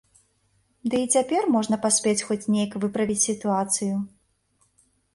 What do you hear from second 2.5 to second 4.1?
неяк выправіць сітуацыю.